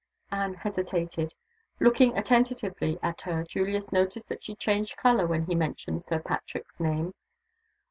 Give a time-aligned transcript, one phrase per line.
[0.31, 1.35] Anne hesitated.
[1.79, 6.79] Looking attentively at her, Julius noticed that she changed color when he mentioned Sir Patrick's
[6.79, 7.13] name.